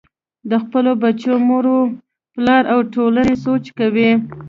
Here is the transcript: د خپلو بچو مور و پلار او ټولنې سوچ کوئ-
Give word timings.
د 0.49 0.51
خپلو 0.63 0.91
بچو 1.03 1.33
مور 1.47 1.65
و 1.77 1.79
پلار 2.33 2.63
او 2.73 2.79
ټولنې 2.93 3.35
سوچ 3.45 3.63
کوئ- 3.77 4.11